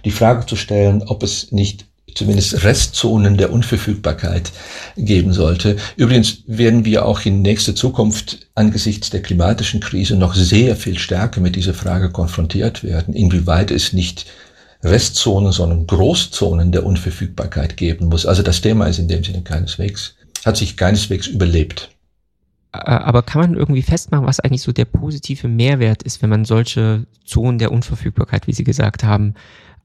[0.04, 4.50] die Frage zu stellen, ob es nicht zumindest Restzonen der Unverfügbarkeit
[4.96, 5.76] geben sollte.
[5.96, 11.40] Übrigens werden wir auch in nächster Zukunft angesichts der klimatischen Krise noch sehr viel stärker
[11.40, 14.26] mit dieser Frage konfrontiert werden, inwieweit es nicht
[14.82, 18.26] Restzonen, sondern Großzonen der Unverfügbarkeit geben muss.
[18.26, 20.14] Also das Thema ist in dem Sinne keineswegs,
[20.44, 21.90] hat sich keineswegs überlebt.
[22.70, 27.06] Aber kann man irgendwie festmachen, was eigentlich so der positive Mehrwert ist, wenn man solche
[27.24, 29.34] Zonen der Unverfügbarkeit, wie Sie gesagt haben,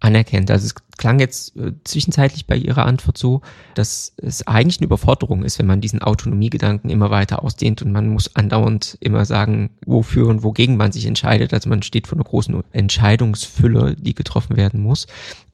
[0.04, 0.52] anerkennt.
[0.52, 3.42] Also es klang jetzt äh, zwischenzeitlich bei Ihrer Antwort so,
[3.74, 8.10] dass es eigentlich eine Überforderung ist, wenn man diesen Autonomiegedanken immer weiter ausdehnt und man
[8.10, 11.54] muss andauernd immer sagen, wofür und wogegen man sich entscheidet.
[11.54, 15.08] Also man steht vor einer großen Entscheidungsfülle, die getroffen werden muss.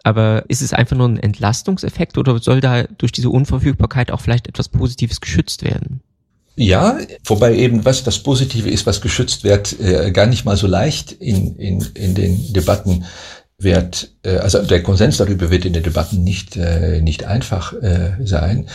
[0.03, 4.47] Aber ist es einfach nur ein Entlastungseffekt oder soll da durch diese Unverfügbarkeit auch vielleicht
[4.47, 6.01] etwas Positives geschützt werden?
[6.55, 10.67] Ja, wobei eben was das Positive ist, was geschützt wird, äh, gar nicht mal so
[10.67, 13.05] leicht in, in, in den Debatten
[13.59, 18.11] wird, äh, also der Konsens darüber wird in den Debatten nicht, äh, nicht einfach äh,
[18.23, 18.67] sein.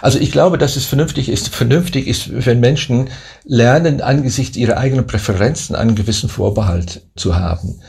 [0.00, 3.10] Also ich glaube, dass es vernünftig ist, vernünftig ist, wenn Menschen
[3.44, 7.80] lernen, angesichts ihrer eigenen Präferenzen einen gewissen Vorbehalt zu haben.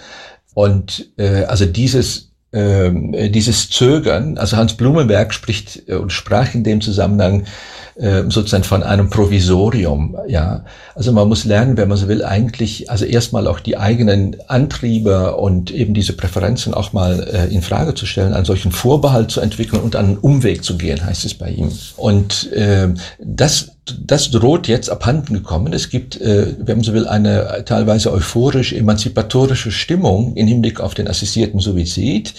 [0.56, 6.64] Und äh, also dieses äh, dieses Zögern, also Hans Blumenberg spricht äh, und sprach in
[6.64, 7.46] dem Zusammenhang
[7.96, 10.64] äh, sozusagen von einem Provisorium, ja.
[10.96, 15.36] Also man muss lernen, wenn man so will, eigentlich, also erstmal auch die eigenen Antriebe
[15.36, 19.42] und eben diese Präferenzen auch mal äh, in Frage zu stellen, einen solchen Vorbehalt zu
[19.42, 21.72] entwickeln und einen Umweg zu gehen, heißt es bei ihm.
[21.98, 22.88] Und äh,
[23.20, 23.72] das
[24.06, 25.74] das droht jetzt abhanden gekommen.
[25.74, 30.94] Es gibt, äh, wenn man so will, eine teilweise euphorisch emanzipatorische Stimmung im Hinblick auf
[30.94, 32.34] den assistierten Suizid,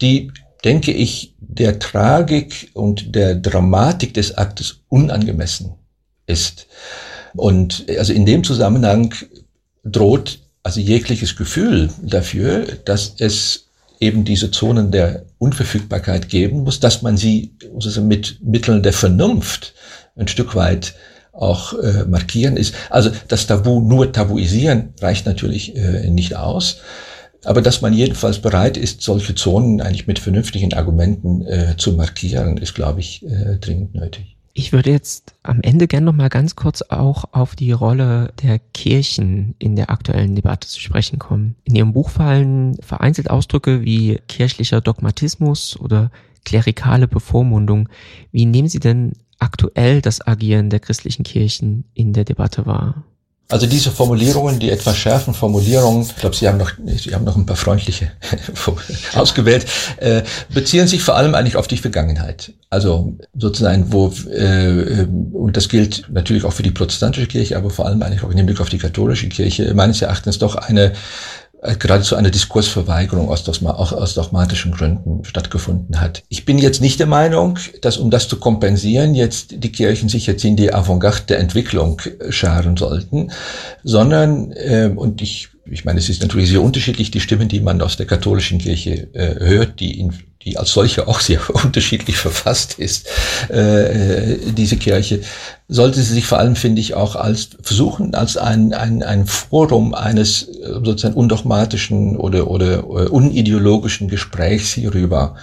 [0.00, 0.30] die
[0.64, 5.74] denke ich, der Tragik und der Dramatik des Aktes unangemessen
[6.26, 6.66] ist.
[7.34, 9.14] Und also in dem Zusammenhang
[9.84, 17.02] droht also jegliches Gefühl dafür, dass es eben diese Zonen der Unverfügbarkeit geben muss, dass
[17.02, 19.74] man sie also mit Mitteln der Vernunft
[20.16, 20.94] ein Stück weit
[21.32, 22.74] auch äh, markieren ist.
[22.90, 26.78] Also das Tabu nur tabuisieren reicht natürlich äh, nicht aus.
[27.44, 32.58] Aber dass man jedenfalls bereit ist, solche Zonen eigentlich mit vernünftigen Argumenten äh, zu markieren,
[32.58, 34.36] ist, glaube ich, äh, dringend nötig.
[34.52, 38.58] Ich würde jetzt am Ende gerne noch mal ganz kurz auch auf die Rolle der
[38.58, 41.54] Kirchen in der aktuellen Debatte zu sprechen kommen.
[41.64, 46.10] In Ihrem Buch fallen vereinzelt Ausdrücke wie kirchlicher Dogmatismus oder
[46.44, 47.88] klerikale Bevormundung.
[48.32, 53.04] Wie nehmen Sie denn aktuell das Agieren der christlichen Kirchen in der Debatte wahr?
[53.50, 57.36] Also diese Formulierungen, die etwas schärfen Formulierungen, ich glaube, Sie haben noch, Sie haben noch
[57.36, 58.12] ein paar freundliche
[59.14, 60.22] ausgewählt, äh,
[60.54, 62.52] beziehen sich vor allem eigentlich auf die Vergangenheit.
[62.70, 67.86] Also sozusagen, wo äh, und das gilt natürlich auch für die protestantische Kirche, aber vor
[67.86, 70.92] allem eigentlich auch im Hinblick auf die katholische Kirche meines Erachtens doch eine
[71.78, 76.22] geradezu eine Diskursverweigerung aus, auch aus dogmatischen Gründen stattgefunden hat.
[76.28, 80.26] Ich bin jetzt nicht der Meinung, dass um das zu kompensieren, jetzt die Kirchen sich
[80.26, 83.30] jetzt in die Avantgarde der Entwicklung scharen sollten,
[83.84, 87.80] sondern, äh, und ich ich meine, es ist natürlich sehr unterschiedlich, die Stimmen, die man
[87.80, 90.12] aus der katholischen Kirche äh, hört, die, in,
[90.44, 93.08] die als solche auch sehr unterschiedlich verfasst ist,
[93.48, 95.20] äh, diese Kirche,
[95.68, 99.94] sollte sie sich vor allem, finde ich, auch als versuchen, als ein, ein, ein Forum
[99.94, 105.36] eines äh, sozusagen undogmatischen oder, oder äh, unideologischen Gesprächs hierüber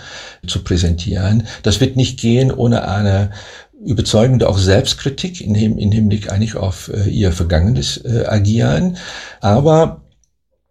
[0.46, 1.48] zu präsentieren.
[1.64, 3.32] Das wird nicht gehen ohne eine
[3.86, 8.98] überzeugende auch Selbstkritik in, in Hinblick eigentlich auf äh, ihr vergangenes äh, Agieren.
[9.40, 10.02] Aber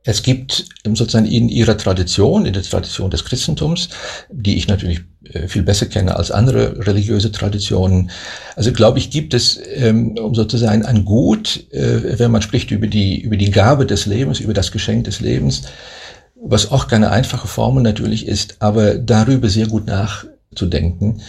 [0.06, 3.88] es gibt sozusagen in ihrer Tradition, in der Tradition des Christentums,
[4.30, 5.00] die ich natürlich
[5.32, 8.10] äh, viel besser kenne als andere religiöse Traditionen.
[8.54, 12.86] Also glaube ich, gibt es, ähm, um sozusagen ein Gut, äh, wenn man spricht über
[12.86, 15.62] die, über die Gabe des Lebens, über das Geschenk des Lebens,
[16.40, 21.20] was auch keine einfache Formel natürlich ist, aber darüber sehr gut nachzudenken.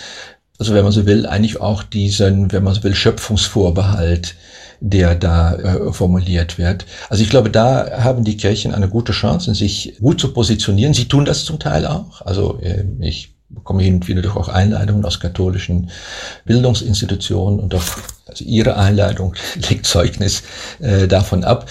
[0.60, 4.36] Also wenn man so will, eigentlich auch diesen, wenn man so will, Schöpfungsvorbehalt,
[4.80, 6.86] der da äh, formuliert wird.
[7.10, 10.94] Also ich glaube, da haben die Kirchen eine gute Chance, sich gut zu positionieren.
[10.94, 12.22] Sie tun das zum Teil auch.
[12.22, 15.90] Also äh, ich bekomme hin und wieder doch auch Einladungen aus katholischen
[16.46, 17.84] Bildungsinstitutionen und auch
[18.26, 19.36] also ihre Einladung
[19.70, 20.44] legt Zeugnis
[20.80, 21.70] äh, davon ab,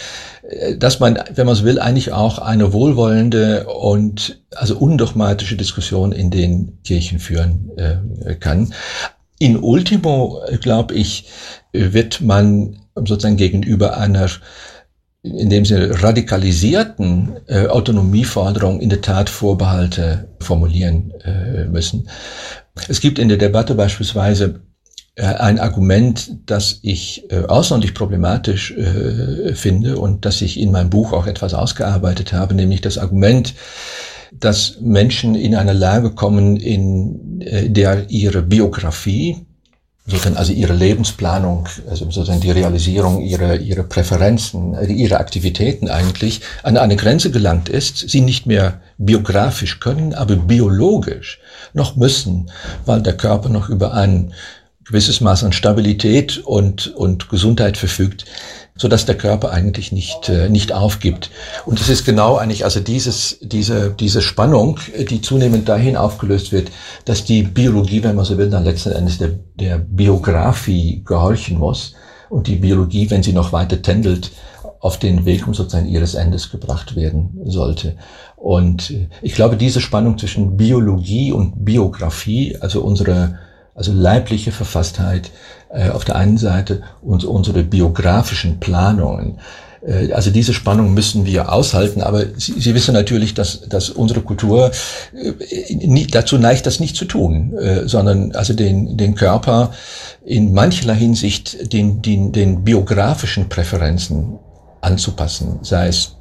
[0.48, 6.12] äh, dass man, wenn man so will, eigentlich auch eine wohlwollende und also undogmatische Diskussion
[6.12, 8.72] in den Kirchen führen äh, kann.
[9.38, 11.28] In ultimo, äh, glaube ich,
[11.72, 14.28] wird man sozusagen gegenüber einer
[15.22, 22.08] in dem Sinne radikalisierten äh, Autonomieforderung in der Tat Vorbehalte formulieren äh, müssen.
[22.88, 24.60] Es gibt in der Debatte beispielsweise
[25.16, 30.90] äh, ein Argument, das ich äh, außerordentlich problematisch äh, finde und das ich in meinem
[30.90, 33.54] Buch auch etwas ausgearbeitet habe, nämlich das Argument,
[34.32, 39.45] dass Menschen in eine Lage kommen, in äh, der ihre Biografie
[40.06, 46.42] sozusagen also ihre Lebensplanung, also sozusagen die Realisierung ihrer, ihrer Präferenzen, äh, ihrer Aktivitäten eigentlich
[46.62, 51.40] an eine Grenze gelangt ist, sie nicht mehr biografisch können, aber biologisch
[51.74, 52.50] noch müssen,
[52.84, 54.32] weil der Körper noch über ein
[54.84, 58.24] gewisses Maß an Stabilität und, und Gesundheit verfügt,
[58.76, 61.30] so dass der Körper eigentlich nicht äh, nicht aufgibt.
[61.64, 64.78] Und es ist genau eigentlich also dieses diese diese Spannung,
[65.10, 66.70] die zunehmend dahin aufgelöst wird,
[67.04, 71.94] dass die Biologie, wenn man so will, dann letzten Endes der der Biografie gehorchen muss
[72.28, 74.32] und die Biologie, wenn sie noch weiter tändelt,
[74.80, 77.96] auf den Weg um sozusagen ihres Endes gebracht werden sollte.
[78.36, 83.38] Und äh, ich glaube, diese Spannung zwischen Biologie und Biografie, also unsere
[83.74, 85.30] also leibliche Verfasstheit
[85.70, 89.38] äh, auf der einen Seite und unsere biografischen Planungen.
[89.86, 94.20] Äh, also diese Spannung müssen wir aushalten, aber Sie, Sie wissen natürlich, dass, dass unsere
[94.20, 94.70] Kultur
[95.14, 99.72] äh, nie, dazu neigt, das nicht zu tun, äh, sondern also den, den Körper
[100.24, 104.38] in mancherlei Hinsicht den, den, den biografischen Präferenzen
[104.80, 106.16] anzupassen, sei es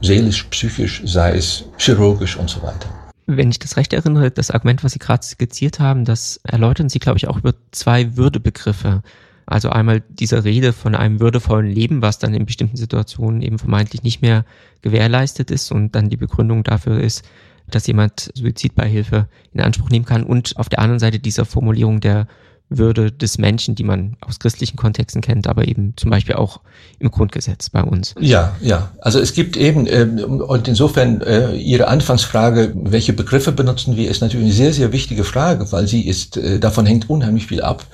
[0.00, 2.88] seelisch, psychisch, sei es chirurgisch und so weiter.
[3.30, 6.98] Wenn ich das recht erinnere, das Argument, was Sie gerade skizziert haben, das erläutern Sie,
[6.98, 9.02] glaube ich, auch über zwei Würdebegriffe.
[9.44, 14.02] Also einmal diese Rede von einem würdevollen Leben, was dann in bestimmten Situationen eben vermeintlich
[14.02, 14.46] nicht mehr
[14.80, 17.22] gewährleistet ist und dann die Begründung dafür ist,
[17.66, 22.28] dass jemand Suizidbeihilfe in Anspruch nehmen kann und auf der anderen Seite dieser Formulierung der
[22.68, 26.60] würde des Menschen, die man aus christlichen Kontexten kennt, aber eben zum Beispiel auch
[26.98, 28.14] im Grundgesetz bei uns.
[28.20, 28.92] Ja, ja.
[29.00, 34.20] Also es gibt eben, äh, und insofern äh, Ihre Anfangsfrage, welche Begriffe benutzen wir, ist
[34.20, 37.86] natürlich eine sehr, sehr wichtige Frage, weil sie ist, äh, davon hängt unheimlich viel ab.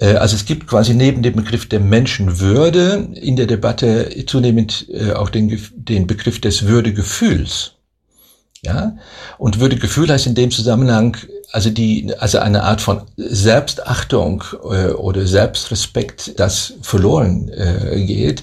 [0.00, 5.12] Äh, also es gibt quasi neben dem Begriff der Menschenwürde in der Debatte zunehmend äh,
[5.12, 7.76] auch den, den Begriff des Würdegefühls.
[8.62, 8.96] Ja,
[9.38, 11.16] und Würdegefühl heißt in dem Zusammenhang
[11.52, 18.42] also die, also eine Art von Selbstachtung äh, oder Selbstrespekt, das verloren äh, geht.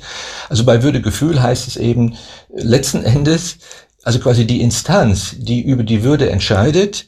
[0.50, 2.16] Also bei Würdegefühl heißt es eben
[2.54, 3.58] letzten Endes,
[4.04, 7.08] also quasi die Instanz, die über die Würde entscheidet,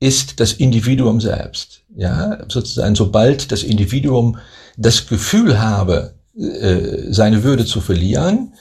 [0.00, 1.82] ist das Individuum selbst.
[1.96, 4.38] Ja, sozusagen, sobald das Individuum
[4.76, 8.54] das Gefühl habe, äh, seine Würde zu verlieren,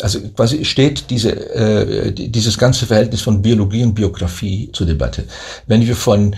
[0.00, 5.24] also quasi steht diese, äh, dieses ganze Verhältnis von Biologie und Biografie zur Debatte.
[5.66, 6.34] Wenn wir von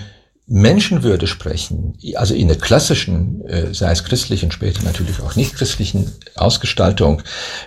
[0.49, 6.13] Menschenwürde sprechen, also in der klassischen, äh, sei es christlichen, später natürlich auch nicht christlichen
[6.37, 7.23] Ausgestaltung,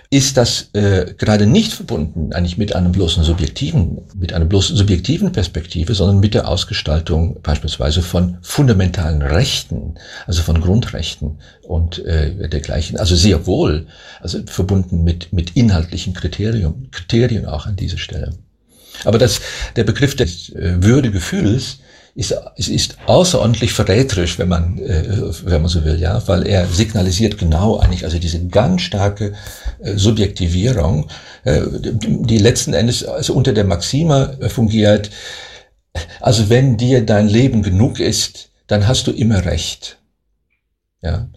[0.08, 5.30] ist das äh, gerade nicht verbunden eigentlich mit einem bloßen subjektiven, mit einer bloßen subjektiven
[5.32, 12.98] Perspektive, sondern mit der Ausgestaltung beispielsweise von fundamentalen Rechten, also von Grundrechten und äh, dergleichen.
[12.98, 13.88] Also sehr wohl,
[14.22, 18.32] also verbunden mit mit inhaltlichen Kriterien, Kriterien auch an dieser Stelle.
[19.04, 19.40] Aber das,
[19.76, 21.80] der Begriff des äh, Würdegefühls
[22.14, 25.04] ist, ist außerordentlich verräterisch, wenn man, äh,
[25.44, 29.34] wenn man so will, ja, weil er signalisiert genau eigentlich, also diese ganz starke
[29.80, 31.08] äh, Subjektivierung,
[31.44, 35.10] äh, die letzten Endes also unter der Maxime äh, fungiert,
[36.20, 39.98] also wenn dir dein Leben genug ist, dann hast du immer Recht.
[41.02, 41.28] Ja.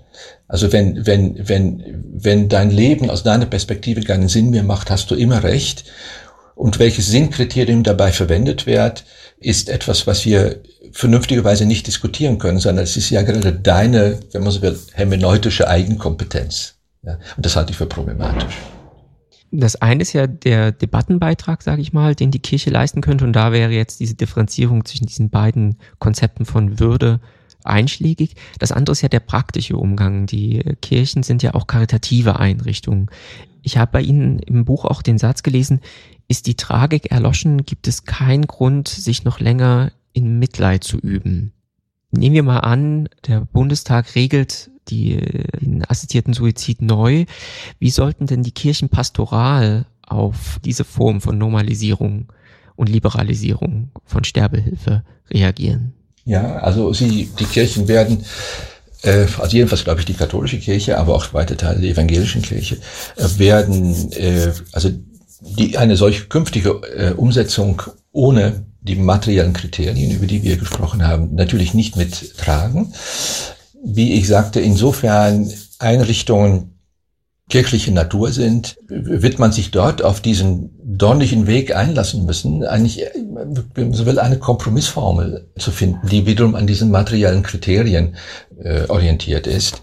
[0.48, 5.10] Also wenn, wenn, wenn, wenn dein Leben aus deiner Perspektive keinen Sinn mehr macht, hast
[5.10, 5.86] du immer Recht.
[6.56, 9.06] Und welches Sinnkriterium dabei verwendet wird,
[9.44, 14.44] ist etwas, was wir vernünftigerweise nicht diskutieren können, sondern es ist ja gerade deine, wenn
[14.44, 16.76] man so will, hermeneutische Eigenkompetenz.
[17.04, 18.56] Ja, und das halte ich für problematisch.
[19.52, 23.24] Das eine ist ja der Debattenbeitrag, sage ich mal, den die Kirche leisten könnte.
[23.24, 27.20] Und da wäre jetzt diese Differenzierung zwischen diesen beiden Konzepten von Würde
[27.64, 28.36] einschlägig.
[28.60, 30.26] Das andere ist ja der praktische Umgang.
[30.26, 33.10] Die Kirchen sind ja auch karitative Einrichtungen.
[33.64, 35.80] Ich habe bei Ihnen im Buch auch den Satz gelesen,
[36.28, 41.54] ist die Tragik erloschen, gibt es keinen Grund, sich noch länger in Mitleid zu üben.
[42.12, 45.18] Nehmen wir mal an, der Bundestag regelt die,
[45.62, 47.26] den assistierten Suizid neu.
[47.80, 52.32] Wie sollten denn die Kirchen pastoral auf diese Form von Normalisierung
[52.76, 55.94] und Liberalisierung von Sterbehilfe reagieren?
[56.26, 58.24] Ja, also sie, die Kirchen werden
[59.04, 62.78] also jedenfalls glaube ich die katholische Kirche, aber auch weite Teile der evangelischen Kirche,
[63.18, 64.90] äh, werden äh, also
[65.42, 71.36] die eine solche künftige äh, Umsetzung ohne die materiellen Kriterien, über die wir gesprochen haben,
[71.36, 72.94] natürlich nicht mittragen.
[73.84, 76.73] Wie ich sagte, insofern Einrichtungen
[77.50, 83.04] kirchliche Natur sind, wird man sich dort auf diesen dornigen Weg einlassen müssen, eigentlich,
[83.92, 88.16] so will eine Kompromissformel zu finden, die wiederum an diesen materiellen Kriterien
[88.62, 89.82] äh, orientiert ist.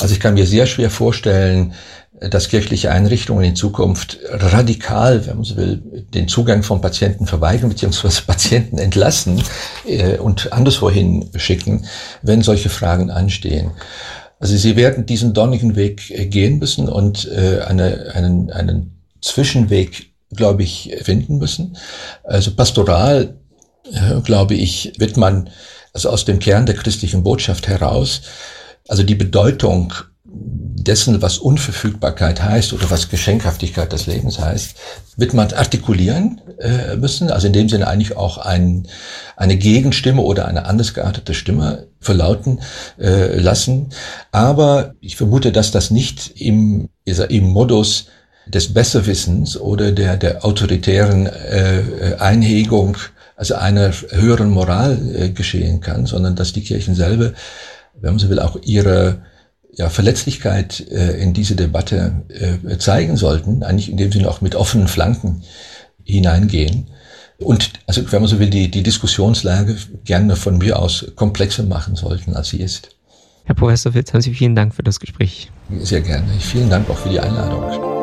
[0.00, 1.74] Also ich kann mir sehr schwer vorstellen,
[2.20, 5.82] dass kirchliche Einrichtungen in Zukunft radikal, wenn man so will,
[6.14, 8.08] den Zugang von Patienten verweigern bzw.
[8.26, 9.42] Patienten entlassen
[9.86, 11.86] äh, und anderswohin schicken,
[12.22, 13.72] wenn solche Fragen anstehen.
[14.38, 20.12] Also sie werden diesen dornigen Weg äh, gehen müssen und äh, eine, einen, einen Zwischenweg,
[20.34, 21.76] glaube ich, finden müssen.
[22.22, 23.36] Also pastoral,
[23.92, 25.50] äh, glaube ich, wird man
[25.92, 28.20] also aus dem Kern der christlichen Botschaft heraus,
[28.86, 34.76] also die Bedeutung dessen, was Unverfügbarkeit heißt oder was Geschenkhaftigkeit des Lebens heißt,
[35.16, 38.86] wird man artikulieren äh, müssen, also in dem Sinne eigentlich auch ein,
[39.36, 42.60] eine Gegenstimme oder eine anders geartete Stimme verlauten
[42.98, 43.90] äh, lassen.
[44.32, 48.06] Aber ich vermute, dass das nicht im, im Modus
[48.46, 52.96] des Besserwissens oder der, der autoritären äh, Einhegung,
[53.36, 57.32] also einer höheren Moral äh, geschehen kann, sondern dass die Kirchen selber,
[58.00, 59.22] wenn man so will, auch ihre
[59.72, 64.54] ja, Verletzlichkeit äh, in diese Debatte äh, zeigen sollten, eigentlich in dem Sinne auch mit
[64.54, 65.42] offenen Flanken
[66.06, 66.86] hineingehen.
[67.38, 71.94] Und also, wenn man so will, die, die Diskussionslage gerne von mir aus komplexer machen
[71.94, 72.90] sollten, als sie ist.
[73.44, 75.50] Herr Professor Witz, haben Sie vielen Dank für das Gespräch.
[75.80, 76.26] Sehr gerne.
[76.40, 77.95] Vielen Dank auch für die Einladung.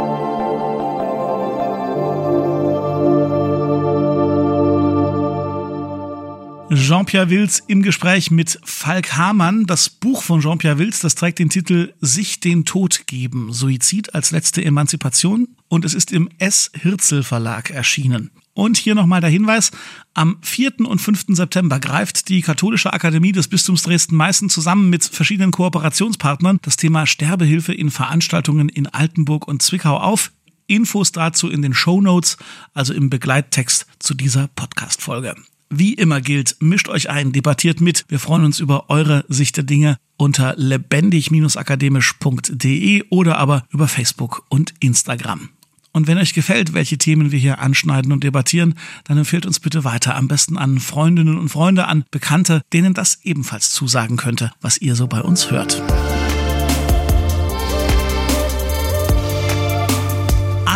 [6.76, 9.65] Jean-Pierre Wills im Gespräch mit Falk Hamann.
[9.65, 14.32] Das Buch von Jean-Pierre Wills, das trägt den Titel Sich den Tod geben, Suizid als
[14.32, 16.71] letzte Emanzipation und es ist im S.
[16.74, 18.32] Hirzel Verlag erschienen.
[18.53, 19.71] Und hier nochmal der Hinweis,
[20.13, 20.82] am 4.
[20.88, 21.26] und 5.
[21.30, 27.74] September greift die Katholische Akademie des Bistums Dresden-Meißen zusammen mit verschiedenen Kooperationspartnern das Thema Sterbehilfe
[27.74, 30.32] in Veranstaltungen in Altenburg und Zwickau auf.
[30.67, 32.38] Infos dazu in den Show Notes,
[32.74, 35.36] also im Begleittext zu dieser Podcast-Folge.
[35.76, 38.05] Wie immer gilt, mischt euch ein, debattiert mit.
[38.07, 44.76] Wir freuen uns über eure Sicht der Dinge unter lebendig-akademisch.de oder aber über Facebook und
[44.82, 45.49] Instagram.
[45.91, 49.84] Und wenn euch gefällt, welche Themen wir hier anschneiden und debattieren, dann empfehlt uns bitte
[49.84, 50.15] weiter.
[50.15, 54.95] Am besten an Freundinnen und Freunde, an Bekannte, denen das ebenfalls zusagen könnte, was ihr
[54.95, 55.82] so bei uns hört.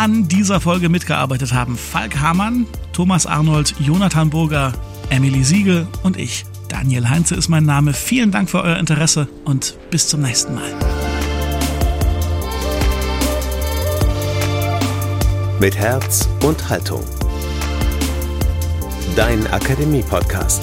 [0.08, 4.72] An dieser Folge mitgearbeitet haben Falk Hamann, Thomas Arnold, Jonathan Burger,
[5.10, 6.46] Emily Siegel und ich.
[6.68, 7.92] Daniel Heinze ist mein Name.
[7.92, 10.72] Vielen Dank für euer Interesse und bis zum nächsten Mal.
[15.60, 17.04] Mit Herz und Haltung.
[19.14, 20.62] Dein Akademie-Podcast.